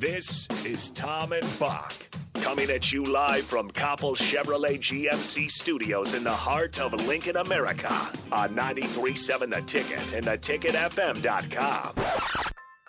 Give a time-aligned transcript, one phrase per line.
[0.00, 1.92] This is Tom and Bock
[2.36, 7.92] coming at you live from Coppel Chevrolet GMC studios in the heart of Lincoln, America
[8.32, 11.94] on 93.7 The Ticket and theticketfm.com.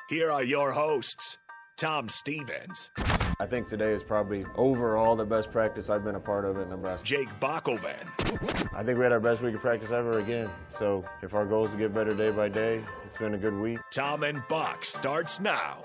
[0.08, 1.38] Here are your hosts,
[1.78, 2.92] Tom Stevens,
[3.42, 6.70] I think today is probably overall the best practice I've been a part of at
[6.70, 7.04] Nebraska.
[7.04, 10.50] Jake Bakoven, I think we had our best week of practice ever again.
[10.70, 13.56] So if our goal is to get better day by day, it's been a good
[13.56, 13.80] week.
[13.92, 15.84] Tom and Bock starts now.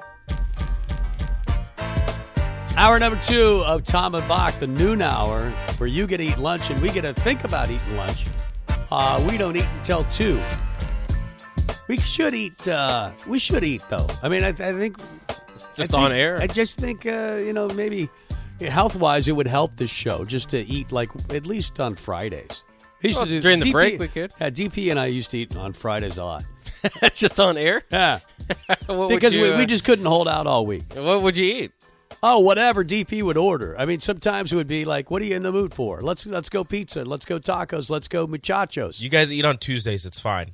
[2.76, 5.40] Hour number two of Tom and Bock, the noon hour,
[5.78, 8.26] where you get to eat lunch and we get to think about eating lunch.
[8.90, 10.40] Uh, we don't eat until two.
[11.88, 12.68] We should eat.
[12.68, 14.06] Uh, we should eat though.
[14.22, 14.98] I mean, I, I think
[15.74, 16.38] Just I on air?
[16.38, 18.10] I just think uh, you know maybe
[18.60, 22.62] health wise it would help this show just to eat like at least on Fridays.
[23.02, 24.32] We used Well, to do- during the DP break we could.
[24.40, 26.44] Yeah, DP and I used to eat on Fridays a lot.
[27.14, 27.82] just on air?
[27.90, 28.18] Yeah,
[29.08, 30.84] because you, we, uh, we just couldn't hold out all week.
[30.94, 31.72] What would you eat?
[32.28, 33.78] Oh, whatever DP would order.
[33.78, 36.02] I mean, sometimes it would be like, "What are you in the mood for?
[36.02, 37.04] Let's let's go pizza.
[37.04, 37.88] Let's go tacos.
[37.88, 40.04] Let's go muchachos." You guys eat on Tuesdays.
[40.04, 40.52] It's fine.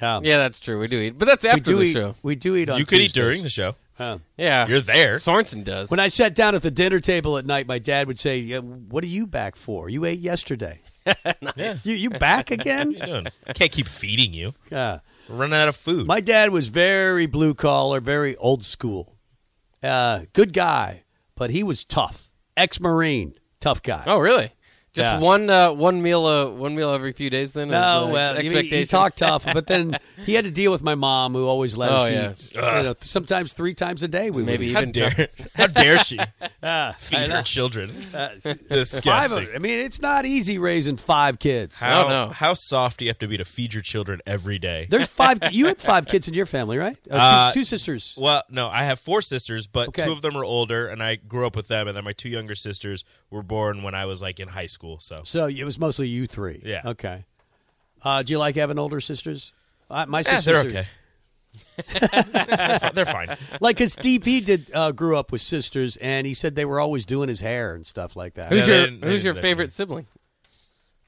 [0.00, 0.78] yeah, Yeah, that's true.
[0.78, 1.92] We do eat, but that's we after do the eat.
[1.92, 2.14] show.
[2.22, 2.78] We do eat on.
[2.78, 3.76] you could eat during the show.
[3.98, 4.18] Huh.
[4.38, 5.16] Yeah, You're there.
[5.16, 5.90] Sorensen does.
[5.90, 8.58] When I sat down at the dinner table at night, my dad would say, yeah,
[8.58, 9.88] "What are you back for?
[9.90, 10.80] You ate yesterday.
[11.56, 11.74] Yeah.
[11.84, 13.26] You you back again?" What are you doing?
[13.46, 14.54] I can't keep feeding you.
[14.70, 15.00] yeah.
[15.28, 16.06] We're running out of food.
[16.06, 19.11] My dad was very blue collar, very old school.
[19.82, 22.30] Uh, good guy, but he was tough.
[22.56, 24.04] Ex Marine, tough guy.
[24.06, 24.52] oh, really?
[24.94, 25.18] Just Yeah.
[25.20, 27.54] one uh, one meal uh, one meal every few days.
[27.54, 28.78] Then is No, the well, ex- he, expectation.
[28.80, 31.90] he talked tough, but then he had to deal with my mom, who always let
[31.90, 32.32] Oh, us yeah.
[32.38, 32.54] eat.
[32.54, 34.30] You know, sometimes three times a day.
[34.30, 35.28] We Maybe would how even dare?
[35.54, 36.18] How dare she
[36.62, 37.36] Ah, feed know.
[37.36, 37.90] her children?
[38.12, 38.68] Uh, five.
[38.68, 39.48] Disgusting.
[39.48, 41.78] Of, I mean, it's not easy raising five kids.
[41.80, 42.28] How, Oh, no.
[42.28, 44.88] how soft do you have to be to feed your children every day?
[44.90, 45.38] There's five.
[45.52, 46.96] You had five kids in your family, right?
[47.10, 48.14] Uh, two, Uh, two sisters.
[48.18, 50.04] Well, no, I have four sisters, but Okay.
[50.04, 51.88] two of them are older, and I grew up with them.
[51.88, 54.81] And then my two younger sisters were born when I was like in high school.
[55.00, 56.60] So So it was mostly you three.
[56.64, 56.82] Yeah.
[56.84, 57.24] Okay.
[58.04, 59.52] Uh, do you like having older sisters?
[59.90, 60.44] Uh, my Eh, sisters.
[60.44, 60.86] they're are- okay.
[61.92, 63.36] they're, fi- they're fine.
[63.60, 67.04] Like, because DP did uh, grew up with sisters, and he said they were always
[67.04, 68.50] doing his hair and stuff like that.
[68.52, 70.06] Who's Yeah, they your didn't- they Who's didn't your do that favorite to sibling?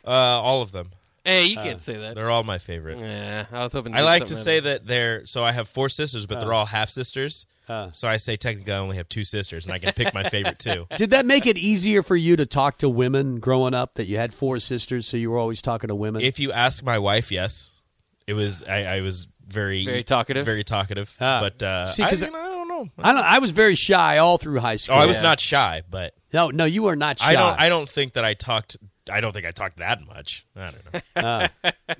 [0.06, 0.90] Uh, all of them.
[1.24, 2.10] Hey, you can't say that.
[2.10, 2.98] Uh, They're all my favorite.
[2.98, 3.94] Yeah, I was hoping.
[3.94, 6.90] I like to say that they're so I have four sisters, but they're all half
[6.90, 7.46] sisters.
[7.68, 7.90] Uh.
[7.92, 10.58] so I say technically I only have two sisters, and I can pick my favorite
[10.58, 10.86] two.
[10.96, 13.94] Did that make it easier for you to talk to women growing up?
[13.94, 16.22] That you had four sisters, so you were always talking to women.
[16.22, 17.70] If you ask my wife, yes,
[18.26, 18.62] it was.
[18.62, 20.44] I, I was very Very talkative?
[20.46, 21.14] very talkative.
[21.20, 21.38] Ah.
[21.40, 22.88] but uh, See, I, 'cause I, don't know.
[22.98, 23.24] I don't.
[23.24, 24.96] I was very shy all through high Oh, school.
[24.96, 25.22] I was Yeah.
[25.22, 27.30] not shy, but No, no, you were not shy.
[27.30, 27.60] I don't.
[27.60, 28.76] I don't think that I talked.
[29.10, 30.46] I don't think I talked that much.
[30.56, 31.14] I don't
[31.62, 31.74] know.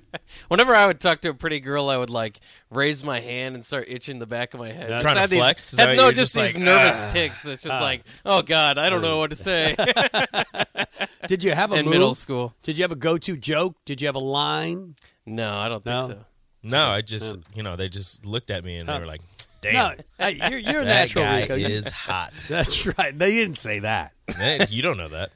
[0.48, 3.64] Whenever I would talk to a pretty girl, I would like raise my hand and
[3.64, 4.88] start itching the back of my head.
[5.00, 5.72] Trying Just to had these- flex?
[5.72, 7.44] Is that no, you're just, just these nervous "Ah, ticks.
[7.44, 9.76] It's just like, oh god, I don't know what to say.
[11.28, 11.92] Did you have a In move?
[11.94, 13.76] middle school, Did you have a go-to joke?
[13.84, 14.94] Did you have a line?
[15.26, 16.08] no, I don't think No?
[16.08, 16.18] so.
[16.62, 19.20] no, I just you know they just looked at me and they were like,
[19.60, 21.24] "Damn, No, you're, you're a that natural.
[21.24, 21.56] guy Rico.
[21.56, 23.16] Is hot." That's right.
[23.18, 24.12] They didn't say that.
[24.34, 25.30] Hey, you don't know that.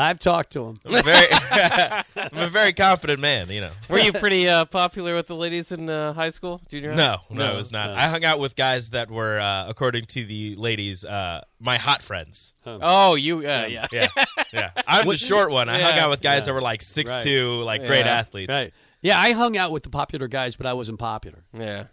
[0.00, 0.80] I've talked to him.
[0.84, 1.26] I'm a very,
[2.16, 3.48] I'm a very confident man.
[3.50, 3.70] You know.
[3.88, 6.96] Were you pretty uh, popular with the ladies in uh, high school, junior high?
[6.96, 7.90] No, no, No, it was not.
[7.90, 12.02] I hung out with guys that were, uh, according to the ladies, uh, my hot
[12.02, 12.54] friends.
[12.64, 13.86] Oh, you, uh, yeah.
[13.90, 14.08] Yeah,
[14.52, 14.70] yeah.
[14.86, 15.68] I'm the short one.
[15.68, 18.52] I hung out with guys that were like six two, like great athletes.
[18.52, 18.72] Right.
[19.00, 21.44] Yeah, I hung out with the popular guys, but I wasn't popular.
[21.52, 21.84] Yeah.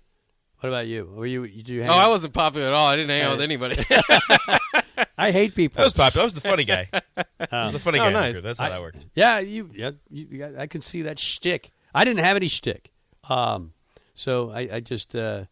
[0.60, 1.06] What about you?
[1.06, 1.48] Were you?
[1.48, 1.82] Did you?
[1.82, 2.88] Hang Oh, I wasn't popular at all.
[2.88, 3.76] I didn't hang out with anybody.
[5.18, 5.78] I hate people.
[5.80, 6.22] That was popular.
[6.22, 6.90] I was the funny guy.
[7.52, 8.32] I was the funny Oh, guy.
[8.32, 8.42] nice.
[8.42, 9.06] That's how that worked.
[9.16, 9.70] Yeah, you.
[9.74, 11.72] Yeah, you, you I can see that shtick.
[11.94, 12.92] I didn't have any shtick,
[13.30, 13.74] um,
[14.14, 15.46] so I, I just, uh,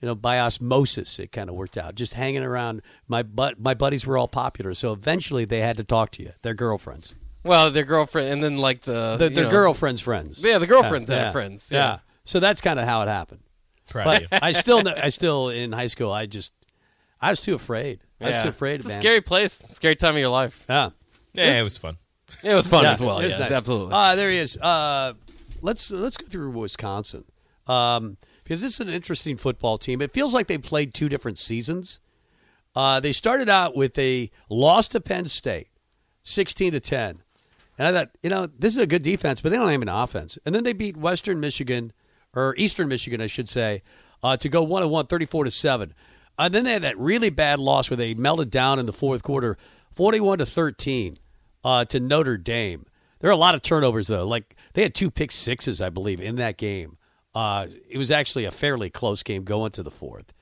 [0.00, 1.94] you know, by osmosis, it kind of worked out.
[1.94, 2.82] Just hanging around.
[3.08, 6.32] My but my buddies were all popular, so eventually they had to talk to you.
[6.42, 7.14] Their girlfriends,
[7.44, 10.38] well, their girlfriend, and then like the the, their know, girlfriends' friends.
[10.42, 11.32] Yeah, the girlfriends yeah, had yeah.
[11.32, 11.68] friends.
[11.72, 11.78] Yeah.
[11.78, 11.98] Yeah.
[12.24, 13.40] So that's kind of how it happened.
[13.88, 14.38] Proud But of you.
[14.42, 16.50] I still, kn- I still in high school, I just,
[17.20, 18.00] I was too afraid.
[18.20, 18.42] I was Yeah.
[18.44, 19.00] too afraid, It's a man.
[19.00, 20.64] scary place, scary time of your life.
[20.68, 20.90] Yeah.
[21.34, 21.98] Yeah, it was fun.
[22.42, 23.18] It was fun Yeah, as well.
[23.18, 23.50] it was Yes, nice.
[23.52, 23.92] absolutely.
[23.94, 24.56] Uh, there he is.
[24.56, 25.12] Uh,
[25.62, 27.24] let's let's go through Wisconsin
[27.66, 30.00] um, because this is an interesting football team.
[30.00, 32.00] It feels like they've played two different seasons
[32.74, 35.68] Uh, they started out with a loss to Penn State,
[36.22, 37.22] sixteen to ten,
[37.78, 39.88] and I thought, you know, this is a good defense, but they don't have an
[39.88, 40.36] offense.
[40.44, 41.94] And then they beat Western Michigan
[42.34, 43.82] or Eastern Michigan, I should say,
[44.22, 45.94] uh, to go one and one, 34 to seven.
[46.38, 49.22] And then they had that really bad loss where they melted down in the fourth
[49.22, 49.56] quarter,
[49.94, 51.18] forty-one to thirteen,
[51.64, 52.86] uh, to Notre Dame.
[53.20, 54.26] There are a lot of turnovers though.
[54.26, 56.98] Like they had two pick sixes, I believe, in that game.
[57.34, 60.32] Uh, it was actually a fairly close game going to the fourth.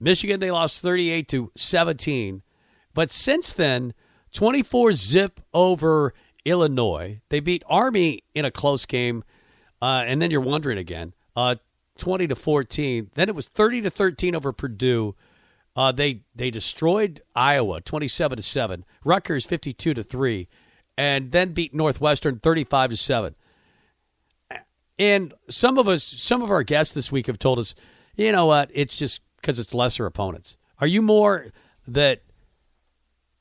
[0.00, 2.42] Michigan they lost 38 to 17,
[2.94, 3.94] but since then
[4.32, 6.14] 24 zip over
[6.44, 7.20] Illinois.
[7.28, 9.24] They beat Army in a close game,
[9.82, 11.56] uh, and then you're wondering again, uh,
[11.98, 13.10] 20 to 14.
[13.14, 15.14] Then it was 30 to 13 over Purdue.
[15.78, 18.84] Uh, they they destroyed Iowa 27 to seven.
[19.04, 20.48] Rutgers 52 to three,
[20.96, 23.36] and then beat Northwestern 35 to seven.
[24.98, 27.76] And some of us, some of our guests this week have told us,
[28.16, 28.72] you know what?
[28.74, 30.56] It's just because it's lesser opponents.
[30.80, 31.46] Are you more
[31.86, 32.22] that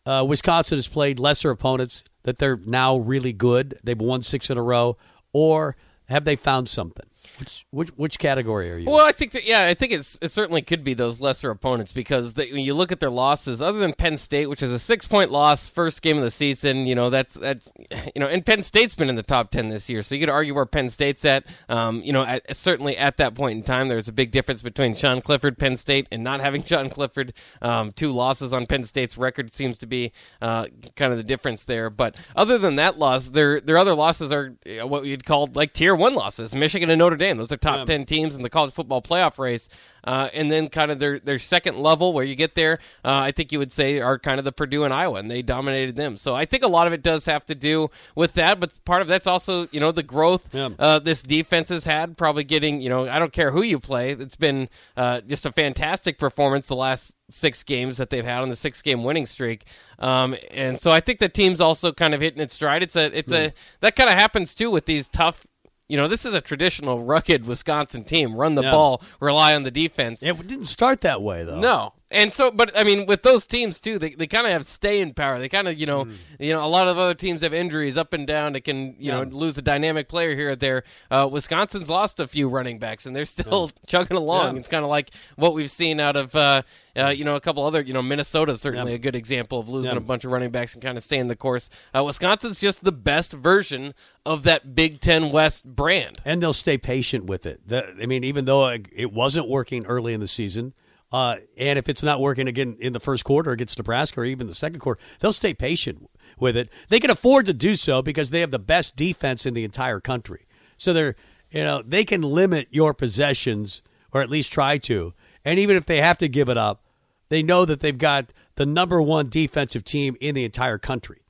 [0.06, 3.80] uh, Wisconsin has played lesser opponents that they're now really good?
[3.84, 4.95] They've won six in a row,
[5.34, 5.75] or
[6.06, 7.07] have they found something?
[7.39, 8.89] Which which which category are you?
[8.89, 11.91] Well, I think that yeah, I think it's it certainly could be those lesser opponents
[11.91, 14.79] because they, when you look at their losses, other than Penn State, which is a
[14.79, 17.71] six point loss, first game of the season, you know that's that's
[18.15, 20.29] you know, and Penn State's been in the top ten this year, so you could
[20.29, 21.45] argue where Penn State's at.
[21.69, 24.95] Um, you know, at, certainly at that point in time, there's a big difference between
[24.95, 27.33] Sean Clifford, Penn State, and not having Sean Clifford.
[27.62, 31.63] Um, two losses on Penn State's record seems to be uh, kind of the difference
[31.63, 31.89] there.
[31.89, 35.95] But other than that loss, their their other losses are what you'd call like tier
[35.95, 36.56] one losses.
[36.56, 37.86] Michigan and Notre Dame, those are top Yeah.
[37.86, 39.68] ten teams in the college football playoff race,
[40.04, 43.31] uh, and then kind of their their second level where you get there, uh, I
[43.31, 46.18] think you would say are kind of the Purdue and Iowa, and they dominated them.
[46.18, 49.02] So I think a lot of it does have to do with that, but part
[49.02, 50.69] of that's also you know the growth Yeah.
[50.80, 52.18] uh, this defense has had.
[52.18, 55.52] Probably getting you know I don't care who you play, it's been uh, just a
[55.52, 59.66] fantastic performance the last six games that they've had on the six game winning streak.
[60.00, 62.84] Um, and so I think the team's also kind of hitting its stride.
[62.84, 65.46] It's a it's a that kind of happens too with these tough.
[65.89, 68.36] You know, this is a traditional rugged Wisconsin team.
[68.36, 70.22] Run the ball, rely on the defense.
[70.22, 71.60] it didn't start that way though.
[71.60, 71.94] No.
[72.09, 75.13] And so, but I mean, with those teams too, they, they kind of have staying
[75.13, 75.39] power.
[75.39, 76.15] They kind of, you know, Mm.
[76.39, 78.54] you know, a lot of other teams have injuries up and down.
[78.54, 80.83] They can, you know, lose a dynamic player here or there.
[81.12, 84.54] Uh, Wisconsin's lost a few running backs, and they're still chugging along.
[84.54, 84.59] Yeah.
[84.62, 86.62] It's kind of like what we've seen out of, uh,
[86.98, 88.95] uh, you know, a couple other, you know, Minnesota's certainly Yeah.
[88.98, 89.98] a good example of losing Yeah.
[89.98, 91.69] a bunch of running backs and kind of staying the course.
[91.94, 93.94] Uh, Wisconsin's just the best version
[94.25, 96.19] of that Big Ten West brand.
[96.24, 97.60] and they'll stay patient with it.
[97.68, 100.74] The, I mean, even though it wasn't working early in the season,
[101.12, 104.48] uh, and if it's not working again in the first quarter against Nebraska or even
[104.48, 106.69] the second quarter, they'll stay patient with it.
[106.89, 110.00] They can afford to do so because they have the best defense in the entire
[110.00, 110.45] country.
[110.77, 111.15] So they're,
[111.50, 113.81] you know, they can limit your possessions
[114.12, 115.13] or at least try to.
[115.45, 116.83] And even if they have to give it up,
[117.30, 121.21] they know that they've got the number one defensive team in the entire country.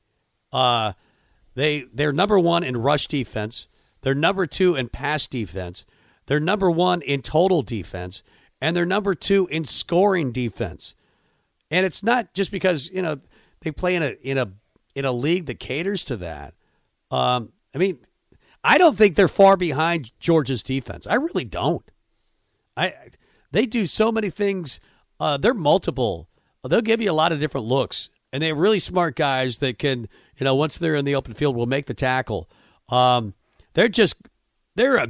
[0.51, 0.93] Uh,
[1.55, 3.67] they they're number one in rush defense.
[4.01, 5.85] They're number two in pass defense.
[6.27, 8.21] They're number one in total defense,
[8.61, 10.95] and they're number two in scoring defense.
[11.69, 13.19] And it's not just because you know
[13.61, 14.51] they play in a in a
[14.95, 16.53] in a league that caters to that.
[17.11, 17.99] Um, I mean,
[18.63, 21.07] I don't think they're far behind Georgia's defense.
[21.07, 21.89] I really don't.
[22.75, 22.93] I
[23.51, 24.79] they do so many things.
[25.19, 26.29] Uh, they're multiple.
[26.67, 29.79] They'll give you a lot of different looks, and they have really smart guys that
[29.79, 32.49] can, you know, once they're in the open field, will make the tackle.
[32.89, 33.33] Um,
[33.73, 34.15] they're just
[34.77, 35.09] they're a.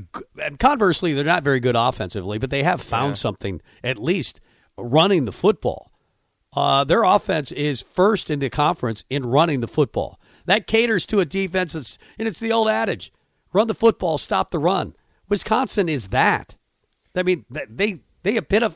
[0.58, 4.40] conversely, they're not very good offensively, but they have found something at least
[4.78, 5.92] running the football.
[6.54, 10.20] Uh, their offense is first in the conference in running the football.
[10.46, 13.12] That caters to a defense that's, and it's the old adage:
[13.54, 14.96] run the football, stop the run.
[15.30, 16.56] Wisconsin is that.
[17.16, 18.76] I mean, they they epitome.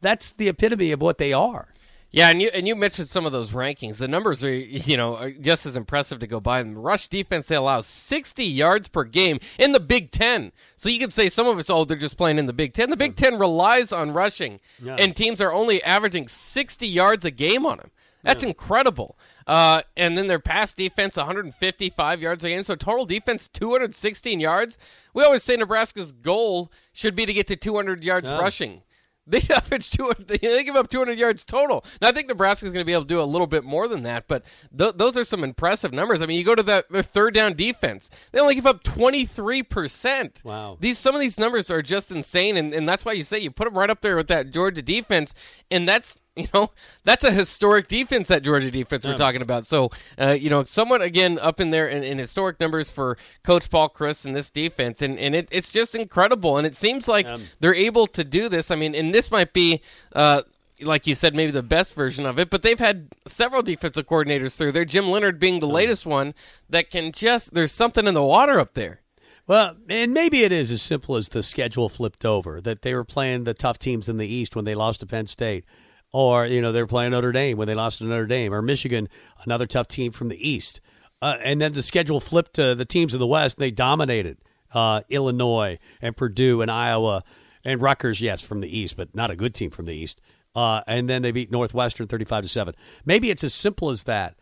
[0.00, 1.72] That's the epitome of what they are.
[2.12, 3.96] Yeah, and you and you mentioned some of those rankings.
[3.96, 6.62] The numbers are you know are just as impressive to go by.
[6.62, 6.76] them.
[6.76, 10.52] rush defense they allow sixty yards per game in the Big Ten.
[10.76, 12.90] So you can say some of it's oh they're just playing in the Big Ten.
[12.90, 14.96] The Big Ten relies on rushing, Yeah.
[14.98, 17.90] and teams are only averaging sixty yards a game on them.
[18.24, 19.18] That's incredible.
[19.48, 22.62] Uh, and then their pass defense, 155 yards a game.
[22.62, 24.78] So total defense, 216 yards.
[25.12, 28.38] We always say Nebraska's goal should be to get to 200 yards Yeah.
[28.38, 28.82] rushing.
[29.26, 30.26] They average 200.
[30.28, 31.84] They they give up 200 yards total.
[32.00, 34.02] Now I think Nebraska's going to be able to do a little bit more than
[34.02, 34.44] that, but
[34.76, 36.20] th- those are some impressive numbers.
[36.22, 38.10] I mean, you go to the, their third down defense.
[38.32, 40.42] They only give up 23 percent.
[40.44, 40.76] Wow.
[40.80, 43.50] These some of these numbers are just insane, and, and that's why you say you
[43.50, 45.34] put them right up there with that Georgia defense,
[45.70, 46.70] and that's you know
[47.04, 49.66] that's a historic defense that Georgia defense we're talking about.
[49.66, 53.68] So uh, you know, somewhat again up in there in, in historic numbers for Coach
[53.68, 57.26] Paul Chryst and this defense, and and it, it's just incredible, and it seems like
[57.60, 58.70] they're able to do this.
[58.70, 59.82] I mean, and this might be.
[60.14, 60.42] Uh,
[60.80, 64.56] like you said, maybe the best version of it, but they've had several defensive coordinators
[64.56, 64.84] through there.
[64.84, 66.34] Jim Leonhard being the latest one
[66.68, 69.00] that can just there's something in the water up there.
[69.46, 73.04] Well, and maybe it is as simple as the schedule flipped over that they were
[73.04, 75.64] playing the tough teams in the East when they lost to Penn State,
[76.12, 78.62] or you know they were playing Notre Dame when they lost to Notre Dame, or
[78.62, 79.08] Michigan,
[79.44, 80.80] another tough team from the East,
[81.20, 84.38] uh, and then the schedule flipped to the teams in the West and they dominated
[84.72, 87.24] uh, Illinois and Purdue and Iowa
[87.64, 90.20] and Rutgers, yes, from the East, but not a good team from the East.
[90.54, 92.74] Uh, and then they beat Northwestern thirty-five to seven.
[93.04, 94.36] Maybe it's as simple as that,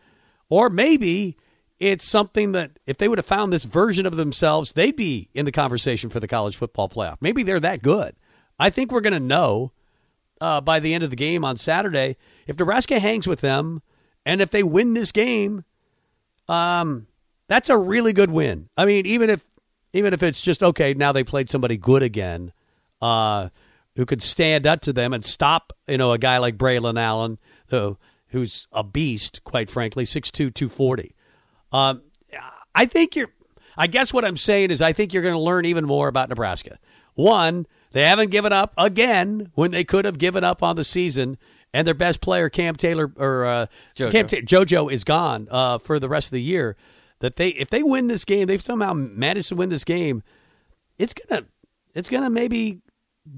[0.49, 1.37] or maybe
[1.79, 5.45] it's something that if they would have found this version of themselves, they'd be in
[5.45, 7.17] the conversation for the college football playoff.
[7.21, 8.15] Maybe they're that good.
[8.59, 9.71] I think we're going to know
[10.41, 12.17] uh, by the end of the game on Saturday
[12.47, 13.81] if Nebraska hangs with them
[14.25, 15.63] and if they win this game.
[16.49, 17.07] Um,
[17.47, 18.67] that's a really good win.
[18.75, 19.45] I mean, even if
[19.93, 22.53] even if it's just okay, now they played somebody good again,
[23.01, 23.49] uh,
[23.95, 27.39] who could stand up to them and stop, you know, a guy like Braylon Allen,
[27.69, 31.15] who who's a beast, quite frankly, 6'2", 240.
[31.71, 32.01] Um,
[32.73, 33.29] I think you're.
[33.77, 36.29] I guess what I'm saying is I think you're going to learn even more about
[36.29, 36.77] Nebraska.
[37.15, 41.37] One, they haven't given up again when they could have given up on the season,
[41.73, 44.11] and their best player Cam Taylor or uh, Jojo.
[44.11, 46.75] Cam Ta- JoJo is gone uh, for the rest of the year.
[47.19, 50.23] That they if they win this game, they've somehow managed to win this game.
[50.97, 51.45] It's gonna
[51.93, 52.81] it's gonna maybe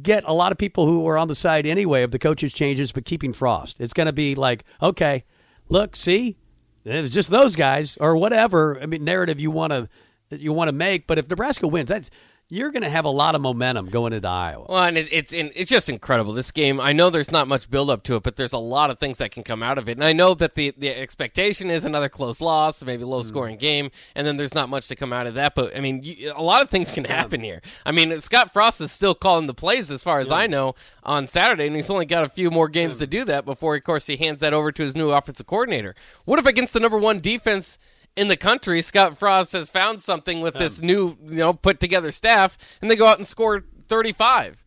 [0.01, 2.91] get a lot of people who are on the side anyway of the coaches changes,
[2.91, 3.79] but keeping Frost.
[3.79, 5.25] It's gonna be like okay,
[5.67, 6.38] look, see,
[6.86, 8.79] it's just those guys or whatever.
[8.81, 9.89] I mean, narrative you want to
[10.29, 11.07] you want to make.
[11.07, 12.10] But if Nebraska wins, that's
[12.53, 14.67] you're going to have a lot of momentum going into Iowa.
[14.69, 16.33] Well, and it, it's in, it's just incredible.
[16.33, 18.91] This game, I know there's not much build up to it, but there's a lot
[18.91, 19.93] of things that can come out of it.
[19.93, 23.27] And I know that the, the expectation is another close loss, maybe low hmm.
[23.27, 25.55] scoring game, and then there's not much to come out of that.
[25.55, 27.62] But I mean, you, a lot of things can happen here.
[27.88, 31.25] I mean, Scott Frost is still calling the plays, as far as I know, on
[31.25, 34.05] Saturday, and he's only got a few more games to do that before, of course,
[34.05, 35.95] he hands that over to his new offensive coordinator.
[36.25, 37.79] What if against the number one defense?
[38.15, 40.88] In the country, Scott Frost has found something with this um.
[40.88, 44.60] new, you know, put together staff, and they go out and score 35.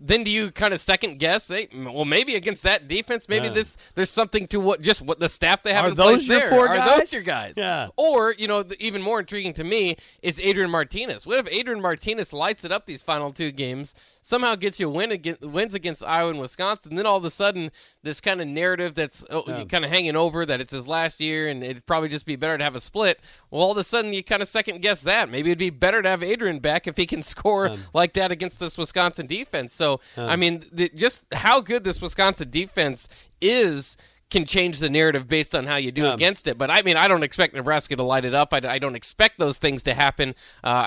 [0.00, 1.48] Then do you kind of second guess?
[1.48, 3.52] Hey, well, maybe against that defense, maybe Yeah.
[3.54, 6.28] this there's something to what just what the staff they have Are in those place
[6.28, 6.50] your there.
[6.50, 6.98] four Are guys?
[6.98, 7.54] those your guys?
[7.56, 7.88] Yeah.
[7.96, 11.26] Or you know, the, even more intriguing to me is Adrian Martinez.
[11.26, 13.96] What if Adrian Martinez lights it up these final two games,
[14.28, 17.30] somehow gets you a win against, wins against Iowa and Wisconsin, then all of a
[17.30, 17.70] sudden
[18.02, 21.48] this kind of narrative that's oh, kind of hanging over that it's his last year
[21.48, 23.20] and it'd probably just be better to have a split.
[23.50, 25.30] Well, all of a sudden you kind of second guess that.
[25.30, 28.60] Maybe it'd be better to have Adrian back if he can score like that against
[28.60, 29.72] this Wisconsin defense.
[29.72, 33.08] So I mean, the, just how good this Wisconsin defense
[33.40, 33.96] is.
[34.30, 37.08] Can change the narrative based on how you do against it, but I mean, I
[37.08, 38.52] don't expect Nebraska to light it up.
[38.52, 40.34] I, I don't expect those things to happen.
[40.62, 40.86] Uh,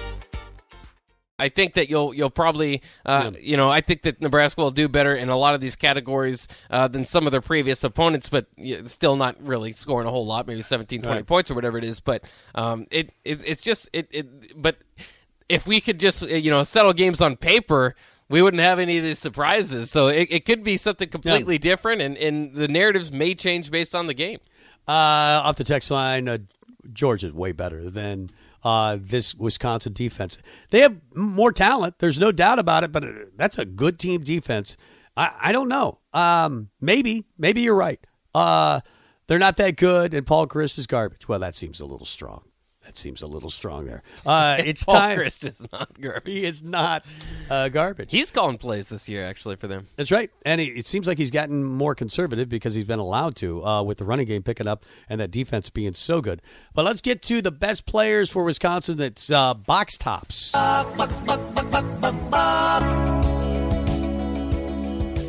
[1.41, 4.87] I think that you'll you'll probably uh, you know I think that Nebraska will do
[4.87, 8.45] better in a lot of these categories uh, than some of their previous opponents, but
[8.85, 11.25] still not really scoring a whole lot, maybe 17, 20 Right.
[11.25, 11.99] points or whatever it is.
[11.99, 12.23] But
[12.55, 14.77] um, it, it it's just it, it but
[15.49, 17.95] if we could just you know settle games on paper.
[18.29, 22.01] We wouldn't have any of these surprises, so it, it could be something completely different,
[22.01, 24.39] and, and the narratives may change based on the game.
[24.87, 26.37] Uh, off the text line, uh,
[26.91, 28.29] George is way better than
[28.63, 30.37] uh, this Wisconsin defense.
[30.69, 31.95] They have more talent.
[31.99, 34.77] There's no doubt about it, but uh, that's a good team defense.
[35.17, 35.99] I, I don't know.
[36.13, 37.99] Um, maybe, maybe you're right.
[38.33, 38.81] Uh,
[39.27, 41.27] they're not that good, and Paul Chryst is garbage.
[41.27, 42.43] Well, that seems a little strong.
[42.85, 44.03] That seems a little strong there.
[44.25, 45.17] Uh, it's Paul time.
[45.17, 46.31] Chryst is not garbage.
[46.31, 47.03] He is not
[47.49, 48.11] uh, garbage.
[48.11, 49.87] He's calling plays this year, actually, for them.
[49.95, 50.29] That's right.
[50.45, 53.83] And he, it seems like he's gotten more conservative because he's been allowed to uh,
[53.83, 56.41] with the running game picking up and that defense being so good.
[56.73, 58.97] But let's get to the best players for Wisconsin.
[58.97, 60.51] That's uh, Bock's Tops.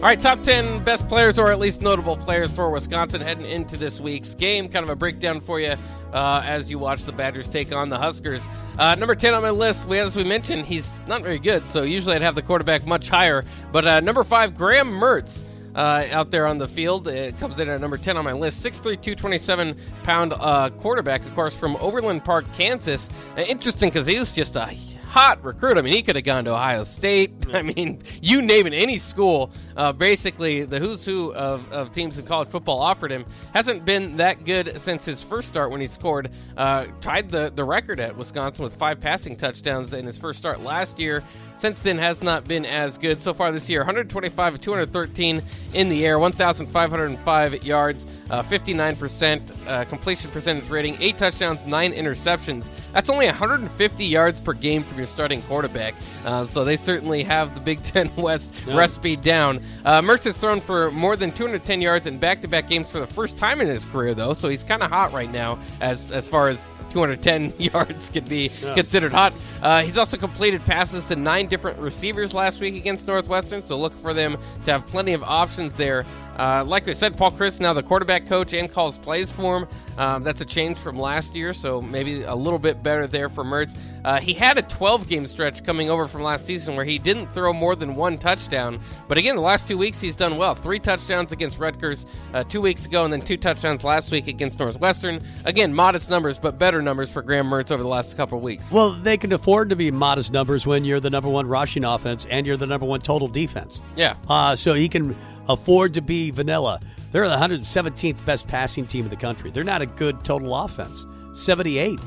[0.03, 3.77] All right, top 10 best players or at least notable players for Wisconsin heading into
[3.77, 4.69] this week's game.
[4.69, 5.77] Kind of a breakdown for you
[6.13, 8.43] uh, as you watch the Badgers take on the Huskers.
[8.81, 11.83] Uh, number 10 on my list, we, as we mentioned, he's not very good, so
[11.85, 13.45] usually I'd have the quarterback much higher.
[13.71, 15.45] But uh, number 5, Graham Mertz.
[15.77, 18.63] Uh, out there on the field, it comes in at number 10 on my list.
[18.63, 23.09] 6'3, 227 pound uh, quarterback, of course, from Overland Park, Kansas.
[23.39, 24.67] Uh, interesting because he was just a
[25.13, 25.77] hot recruit.
[25.77, 27.33] I mean, he could have gone to Ohio State.
[27.53, 29.53] I mean, you name it, any school.
[29.77, 33.27] Uh, basically, the who's who of, of teams in college football offered him.
[33.53, 37.63] Hasn't been that good since his first start when he scored, uh, tied the, the
[37.63, 41.23] record at Wisconsin with five passing touchdowns in his first start last year.
[41.57, 43.81] Since then, has not been as good so far this year.
[43.81, 45.43] 125 of 213
[45.75, 52.71] in the air, 1,505 yards, uh, 59% uh, completion percentage rating, eight touchdowns, nine interceptions.
[52.93, 55.95] That's only 150 yards per game from your starting quarterback.
[56.25, 59.63] Uh, so they certainly have the Big Ten West recipe down.
[59.85, 63.37] Uh, Mertz has thrown for more than 210 yards in back-to-back games for the first
[63.37, 64.35] time in his career, though.
[64.35, 68.51] So he's kind of hot right now as as far as 210 yards could be
[68.75, 69.33] considered hot.
[69.63, 73.99] Uh, he's also completed passes to nine different receivers last week against Northwestern, so look
[74.03, 76.05] for them to have plenty of options there.
[76.39, 79.69] Uh, like I said, Paul Chryst now the quarterback coach and calls plays for him.
[79.99, 83.45] Um, that's a change from last year, so maybe a little bit better there for
[83.45, 83.77] Mertz.
[84.05, 87.29] Uh, he had a 12 game stretch coming over from last season where he didn't
[87.29, 88.81] throw more than one touchdown.
[89.07, 90.55] But again, the last two weeks he's done well.
[90.55, 94.59] Three touchdowns against Rutgers uh, two weeks ago, and then two touchdowns last week against
[94.59, 95.21] Northwestern.
[95.45, 98.71] Again, modest numbers, but better numbers for Graham Mertz over the last couple of weeks.
[98.73, 102.27] Well, they can afford to be modest numbers when you're the number one rushing offense
[102.31, 103.83] and you're the number one total defense.
[103.97, 104.17] Yeah.
[104.29, 105.17] Uh, so he can
[105.49, 106.81] afford to be vanilla.
[107.13, 109.51] They're the 117th best passing team in the country.
[109.51, 111.07] They're not a good total offense.
[111.35, 111.99] 78.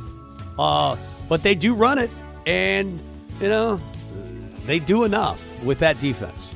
[0.57, 0.95] Uh,
[1.29, 2.09] but they do run it,
[2.45, 2.99] and,
[3.41, 3.79] you know,
[4.65, 6.53] they do enough with that defense.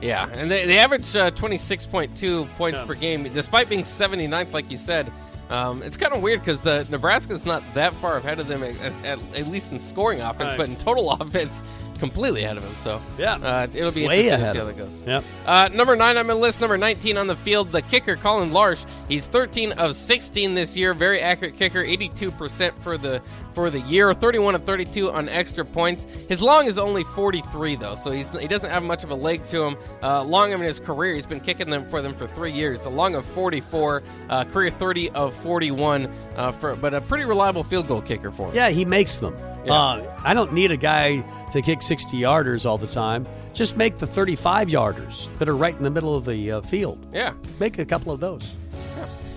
[0.00, 4.76] Yeah, and they, they average uh, 26.2 points per game, despite being 79th, like you
[4.76, 5.10] said.
[5.50, 8.76] Um, it's kind of weird because the Nebraska's not that far ahead of them, at,
[9.04, 10.58] at, at least in scoring offense, Right.
[10.58, 11.62] but in total offense,
[11.98, 12.74] completely ahead of him.
[12.76, 13.34] So Yeah.
[13.34, 15.02] uh, it'll be Way interesting ahead to see how that goes.
[15.06, 15.24] Yep.
[15.46, 18.84] Uh, number nine on my list, number 19 on the field, the kicker, Collin Larsh.
[19.08, 20.94] He's 13 of 16 this year.
[20.94, 23.20] Very accurate kicker, 82% for the
[23.54, 26.06] for the year, 31 of 32 on extra points.
[26.28, 29.44] His long is only 43 though, so he's he doesn't have much of a leg
[29.48, 29.76] to him.
[30.00, 32.84] Uh, long in his career, he's been kicking them for them for three years.
[32.84, 37.64] A long of 44, uh, career 30 of 41, uh, for but a pretty reliable
[37.64, 38.54] field goal kicker for him.
[38.54, 39.34] Yeah, he makes them.
[39.64, 39.72] Yeah.
[39.72, 41.20] Uh, I don't need a guy
[41.52, 43.26] to kick 60 yarders all the time.
[43.54, 47.04] Just make the 35 yarders that are right in the middle of the uh, field.
[47.12, 47.34] Yeah.
[47.58, 48.52] Make a couple of those.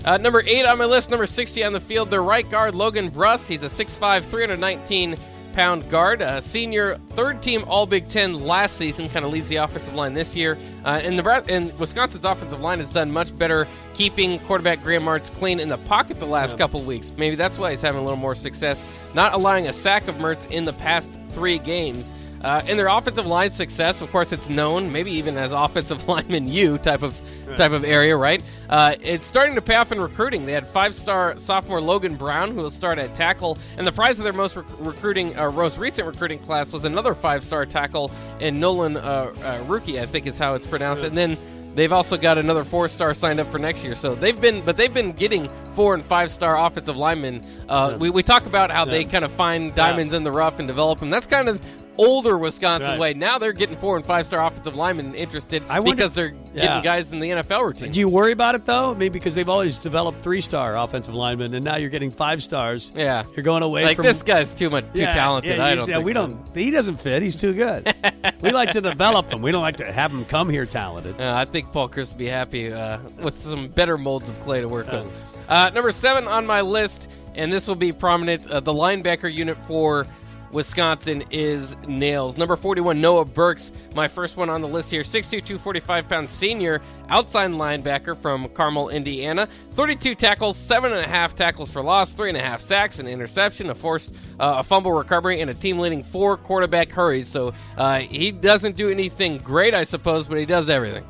[0.03, 3.11] Uh, number eight on my list, number 60 on the field, the right guard, Logan
[3.11, 3.47] Bruss.
[3.47, 5.15] He's a 6'5, 319
[5.53, 9.57] pound guard, a senior, third team All Big Ten last season, kind of leads the
[9.57, 10.57] offensive line this year.
[10.83, 15.31] Uh, and, Nebraska, and Wisconsin's offensive line has done much better keeping quarterback Graham Mertz
[15.31, 17.11] clean in the pocket the last couple weeks.
[17.17, 20.49] Maybe that's why he's having a little more success, not allowing a sack of Mertz
[20.49, 22.11] in the past three games.
[22.43, 26.47] Uh, in their offensive line success, of course, it's known, maybe even as offensive lineman
[26.47, 27.21] U type of
[27.55, 28.41] type of area, right?
[28.69, 30.45] Uh, it's starting to pay off in recruiting.
[30.45, 34.23] They had five-star sophomore Logan Brown, who will start at tackle, and the prize of
[34.23, 38.97] their most rec- recruiting, uh, most recent recruiting class was another five-star tackle in Nolan
[38.97, 41.37] uh, uh, Rookie, I think is how it's pronounced, and then.
[41.73, 44.93] They've also got another four-star signed up for next year, so they've been, but they've
[44.93, 47.45] been getting four and five-star offensive linemen.
[47.69, 50.67] Uh, we, we talk about how they kind of find diamonds in the rough and
[50.67, 51.09] develop them.
[51.09, 51.61] That's kind of
[51.97, 52.99] older Wisconsin Right.
[52.99, 53.13] way.
[53.13, 56.65] Now they're getting four and five-star offensive linemen interested I wonder- because they're Yeah.
[56.65, 57.91] getting guys in the NFL routine.
[57.91, 58.93] Do you worry about it though?
[58.95, 62.91] Maybe because they've always developed three star offensive linemen, and now you're getting five stars.
[62.95, 63.23] Yeah.
[63.35, 65.57] you're going away like from this guy's too much too Yeah, talented.
[65.57, 65.89] yeah, I don't.
[65.89, 66.27] yeah, we so.
[66.27, 66.37] don't.
[66.55, 67.21] He doesn't fit.
[67.21, 67.93] He's too good.
[68.41, 69.41] we like to develop him.
[69.41, 71.19] We don't like to have him come here talented.
[71.19, 74.61] Uh, I think Paul Chryst would be happy uh, with some better molds of clay
[74.61, 75.05] to work with.
[75.49, 78.49] Uh, number seven on my list, and this will be prominent.
[78.49, 80.05] Uh, the linebacker unit for
[80.51, 82.37] Wisconsin is Nails.
[82.37, 85.01] Number 41, Noah Burks, my first one on the list here.
[85.01, 89.47] 6'2", 245 pound senior outside linebacker from Carmel, Indiana.
[89.73, 94.91] 32 tackles, 7.5 tackles for loss, 3.5 sacks, an interception, a forced uh, a fumble
[94.91, 97.27] recovery, and a team leading four quarterback hurries.
[97.27, 101.05] So uh, he doesn't do anything great, I suppose, but he does everything.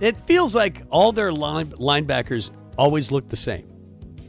[0.00, 3.73] It feels like all their line, linebackers always look the same.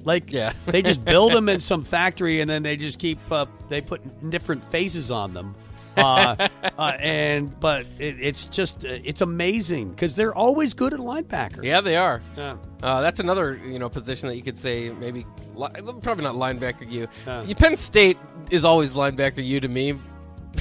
[0.06, 0.54] Like Yeah.
[0.68, 4.30] they just build them in some factory and then they just keep uh, they put
[4.30, 5.56] different faces on them.
[5.98, 6.36] Uh,
[6.78, 11.64] uh, and but it, it's just uh, it's amazing because they're always good at linebacker.
[11.64, 12.22] Yeah, they are.
[12.36, 12.58] Yeah.
[12.84, 15.70] Uh, that's another you know position that you could say maybe li-
[16.02, 17.56] probably not linebacker U.
[17.56, 18.18] Penn State
[18.52, 19.98] is always linebacker U to me.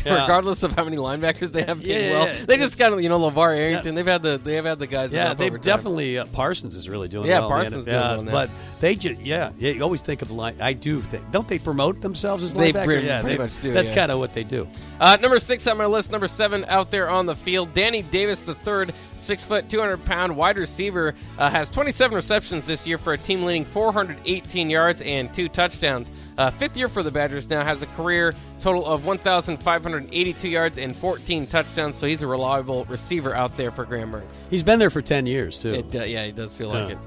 [0.14, 0.20] Yeah.
[0.22, 3.08] Regardless of how many linebackers they have Yeah, well, yeah, they just kind of you
[3.08, 3.94] know LaVar Arrington.
[3.94, 5.12] They've had the they have had the guys.
[5.12, 7.48] Yeah, they've definitely uh, Parsons is really doing Yeah, well.
[7.48, 8.32] Parsons doing well now.
[8.32, 10.60] but they just yeah, yeah, you always think of line.
[10.60, 12.84] I do think don't they promote themselves as They linebacker?
[12.84, 14.68] pretty- yeah, pretty they- much do, That's kind of what they do.
[15.00, 18.42] Uh, number six on my list, number seven out there on the field, Danny Davis
[18.42, 22.86] the third, six foot, two hundred pound wide receiver, uh, has twenty seven receptions this
[22.86, 26.10] year for a team leading four hundred eighteen yards and two touchdowns.
[26.36, 30.94] Uh, fifth year for the Badgers now has a career total of 1,582 yards and
[30.96, 31.96] 14 touchdowns.
[31.96, 34.34] So he's a reliable receiver out there for Graham Mertz.
[34.50, 35.74] He's been there for 10 years, too.
[35.74, 36.94] It, uh, yeah, it does feel like Yeah.
[36.96, 36.98] it.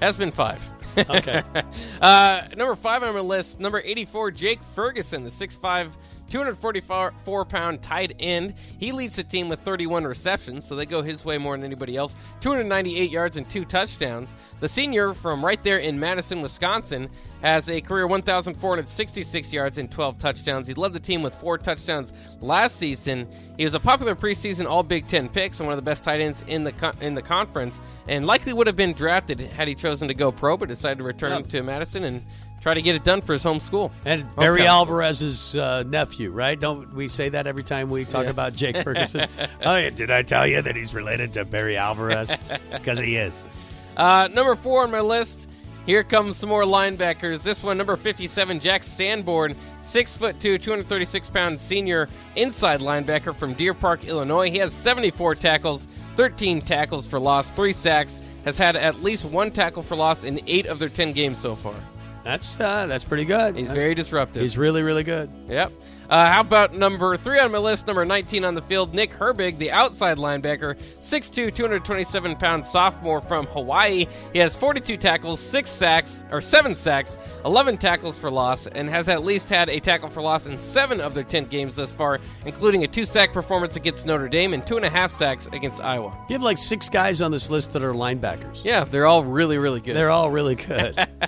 [0.00, 0.60] Has been five.
[0.98, 1.42] Okay.
[2.02, 5.90] uh, number five on my list, number 84, Jake Ferguson, the 6'5,
[6.32, 8.54] 244 pound tight end.
[8.78, 11.96] He leads the team with 31 receptions, so they go his way more than anybody
[11.96, 12.14] else.
[12.40, 14.34] 298 yards and two touchdowns.
[14.60, 17.08] The senior from right there in Madison, Wisconsin,
[17.42, 20.66] has a career 1,466 yards and 12 touchdowns.
[20.68, 23.28] He led the team with four touchdowns last season.
[23.58, 26.20] He was a popular preseason All Big Ten pick, so one of the best tight
[26.20, 29.74] ends in the co- in the conference, and likely would have been drafted had he
[29.74, 31.48] chosen to go pro, but decided to return Yep.
[31.48, 32.24] to Madison and
[32.62, 33.92] try to get it done for his home school.
[34.06, 34.66] And Barry Okay.
[34.68, 36.58] Alvarez's uh, nephew, right?
[36.58, 39.28] Don't we say that every time we talk about Jake Ferguson?
[39.62, 42.30] oh, yeah, did I tell you that he's related to Barry Alvarez?
[42.72, 43.46] Because he is.
[43.96, 45.48] Uh, number four on my list.
[45.84, 47.42] Here comes some more linebackers.
[47.42, 53.52] This one, number 57, Jack Sanborn, six foot two, 236 pound senior inside linebacker from
[53.54, 54.48] Deer Park, Illinois.
[54.48, 58.20] He has 74 tackles, 13 tackles for loss, three sacks.
[58.44, 61.54] Has had at least one tackle for loss in eight of their 10 games so
[61.56, 61.74] far.
[62.24, 63.56] That's uh, that's pretty good.
[63.56, 64.42] He's very disruptive.
[64.42, 65.30] He's really really good.
[65.48, 65.72] Yep.
[66.12, 69.56] Uh, how about number three on my list, number 19 on the field, Nick Herbig,
[69.56, 74.04] the outside linebacker, 6'2, 227 pound sophomore from Hawaii.
[74.34, 79.08] He has 42 tackles, six sacks, or seven sacks, 11 tackles for loss, and has
[79.08, 82.20] at least had a tackle for loss in seven of their 10 games thus far,
[82.44, 85.80] including a two sack performance against Notre Dame and two and a half sacks against
[85.80, 86.14] Iowa.
[86.28, 88.62] You have like six guys on this list that are linebackers.
[88.62, 89.96] Yeah, they're all really, really good.
[89.96, 90.94] They're all really good.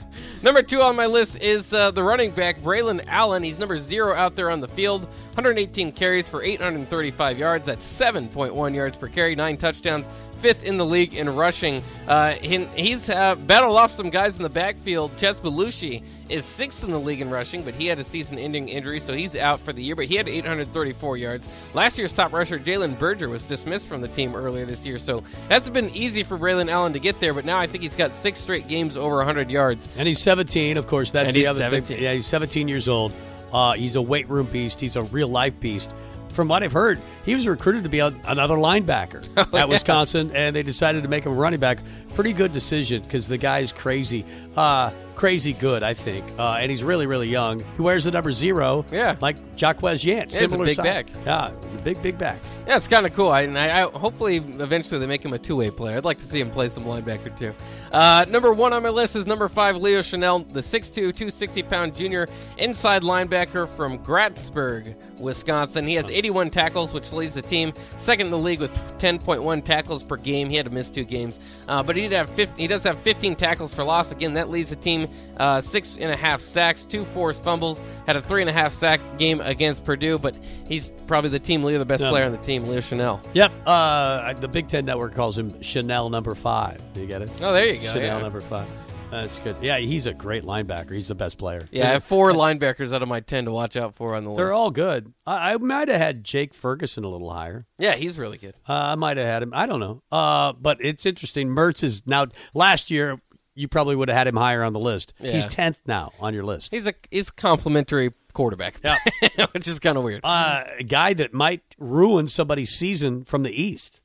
[0.44, 3.42] Number two on my list is uh, the running back Braylon Allen.
[3.42, 5.04] He's number zero out there on the field.
[5.36, 7.64] 118 carries for 835 yards.
[7.64, 10.06] That's 7.1 yards per carry, nine touchdowns.
[10.44, 11.80] Fifth in the league in rushing.
[12.06, 15.10] Uh, he- he's uh, battled off some guys in the backfield.
[15.16, 19.00] Chez Mellusi is sixth in the league in rushing, but he had a season-ending injury,
[19.00, 19.96] so he's out for the year.
[19.96, 21.48] But he had 834 yards.
[21.72, 25.24] Last year's top rusher Jalen Berger was dismissed from the team earlier this year, so
[25.48, 27.32] that's been easy for Braylon Allen to get there.
[27.32, 29.88] But now I think he's got six straight games over 100 yards.
[29.96, 31.10] and he's 17, of course.
[31.10, 31.84] That's And the he's other 17.
[31.96, 32.02] thing.
[32.04, 33.12] Yeah, he's 17 years old.
[33.50, 34.78] Uh, he's a weight room beast.
[34.78, 35.88] He's a real life beast.
[36.34, 40.32] From what I've heard, he was recruited to be a, another linebacker Oh, at Wisconsin,
[40.34, 41.78] and they decided to make him a running back.
[42.14, 44.24] Pretty good decision because the guy's crazy,
[44.56, 47.60] uh, crazy good, I think, uh, and he's really, really young.
[47.76, 49.16] He wears the number zero, Yeah.
[49.20, 50.84] like Jaquez Yant, Yeah, similar big size.
[50.84, 51.06] back.
[51.24, 51.50] Yeah,
[51.84, 52.40] big, big back.
[52.66, 53.28] Yeah, it's kind of cool.
[53.30, 55.96] I, I, I hopefully eventually they make him a two-way player.
[55.98, 57.52] I'd like to see him play some linebacker too.
[57.92, 61.94] Uh, number one on my list is number five, Leo Chenal, the 6'2", 260 pound
[61.94, 65.86] junior inside linebacker from Grantsburg, Wisconsin.
[65.86, 70.02] He has 81 tackles, which leads the team second in the league with 10.1 tackles
[70.02, 70.50] per game.
[70.50, 72.98] He had to miss two games, uh, but he did have 50, he does have
[73.00, 74.12] 15 tackles for loss.
[74.12, 77.82] Again, that leads the team uh, six and a half sacks, two forced fumbles.
[78.06, 80.36] Had a three and a half sack game against Purdue, but
[80.68, 83.20] he's probably the team leader, the best player on the team, Leo Chenal.
[83.32, 83.52] Yep.
[83.66, 86.80] Uh, the Big Ten Network calls him Chanel number five.
[86.92, 87.30] Do You get it?
[87.40, 87.92] Oh, there you go.
[87.92, 88.20] Chanel yeah.
[88.20, 88.68] number five.
[89.14, 89.56] That's good.
[89.60, 90.90] Yeah, he's a great linebacker.
[90.92, 91.62] He's the best player.
[91.70, 94.30] Yeah, I have four linebackers out of my ten to watch out for on the
[94.30, 94.38] list.
[94.38, 95.12] They're all good.
[95.26, 97.66] I, I might have had Jake Ferguson a little higher.
[97.78, 98.54] yeah, he's really good.
[98.68, 99.52] Uh, I might have had him.
[99.54, 100.02] I don't know.
[100.10, 101.48] Uh, but it's interesting.
[101.48, 102.26] Mertz is now.
[102.54, 103.20] Last year,
[103.54, 105.14] you probably would have had him higher on the list.
[105.20, 105.30] Yeah.
[105.32, 106.72] He's tenth now on your list.
[106.72, 108.80] He's a he's complimentary quarterback.
[108.84, 108.98] Yeah.
[109.52, 110.22] which is kind of weird.
[110.24, 114.00] Uh, a guy that might ruin somebody's season from the East.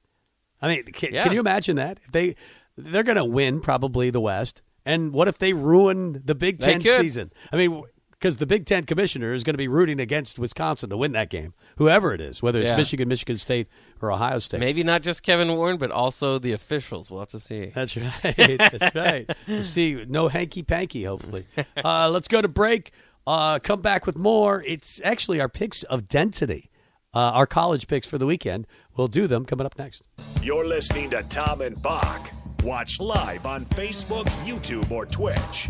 [0.61, 1.23] I mean, can, Yeah.
[1.23, 1.97] can you imagine that?
[2.03, 2.35] If they
[2.77, 6.81] they're going to win probably the West, and what if they ruin the Big Ten
[6.81, 7.31] season?
[7.51, 10.97] I mean, because the Big Ten commissioner is going to be rooting against Wisconsin to
[10.97, 12.75] win that game, whoever it is, whether it's Yeah.
[12.75, 13.67] Michigan, Michigan State,
[14.01, 14.59] or Ohio State.
[14.59, 17.09] Maybe not just Kevin Warren, but also the officials.
[17.09, 17.67] We'll have to see.
[17.73, 18.11] That's right.
[18.21, 19.29] That's right.
[19.47, 21.03] We'll see, no hanky panky.
[21.05, 21.45] Hopefully,
[21.83, 22.91] uh, let's go to break.
[23.25, 24.63] Uh, come back with more.
[24.65, 26.69] It's actually our picks of density,
[27.13, 28.65] uh, our college picks for the weekend.
[28.97, 30.01] We'll do them coming up next.
[30.41, 32.31] You're listening to Tom and Bock.
[32.63, 35.69] Watch live on Facebook, YouTube, or Twitch.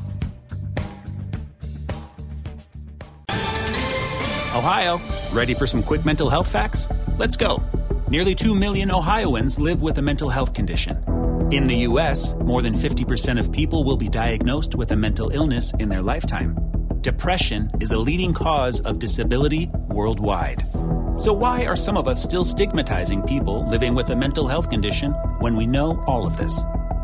[4.55, 4.99] Ohio,
[5.31, 6.89] ready for some quick mental health facts?
[7.19, 7.61] Let's go.
[8.09, 10.97] Nearly 2 million Ohioans live with a mental health condition.
[11.51, 15.71] In the U.S., more than 50% of people will be diagnosed with a mental illness
[15.79, 16.57] in their lifetime.
[17.01, 20.63] Depression is a leading cause of disability worldwide.
[21.17, 25.11] So, why are some of us still stigmatizing people living with a mental health condition
[25.39, 26.59] when we know all of this?